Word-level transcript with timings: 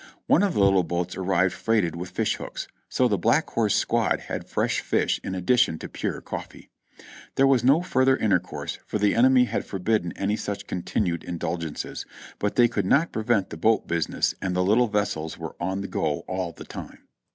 One 0.25 0.41
of 0.41 0.55
the 0.55 0.59
little 0.61 0.81
boats 0.81 1.15
arrived 1.15 1.53
freighted 1.53 1.95
with 1.95 2.09
fish 2.09 2.37
hooks; 2.37 2.67
so 2.89 3.07
the 3.07 3.19
Black 3.19 3.47
Horse 3.51 3.75
squad 3.75 4.21
had 4.21 4.49
fresh 4.49 4.79
fish 4.81 5.19
in 5.23 5.35
addition 5.35 5.77
to 5.77 5.87
pure 5.87 6.21
coffee. 6.21 6.71
There 7.35 7.45
was 7.45 7.63
no 7.63 7.83
further 7.83 8.17
intercourse, 8.17 8.79
for 8.87 8.97
the 8.97 9.13
enemy 9.13 9.43
had 9.45 9.63
forbidden 9.63 10.11
any 10.15 10.37
such 10.37 10.65
continued 10.65 11.23
indulgences; 11.23 12.07
but 12.39 12.55
they 12.55 12.67
could 12.67 12.87
not 12.87 13.11
prevent 13.11 13.51
the 13.51 13.57
boat 13.57 13.87
busi 13.87 14.09
ness 14.09 14.33
and 14.41 14.55
the 14.55 14.63
little 14.65 14.87
vessels 14.87 15.37
were 15.37 15.55
on 15.59 15.81
the 15.81 15.87
go 15.87 16.21
all 16.21 16.51
the 16.51 16.65
time. 16.65 17.07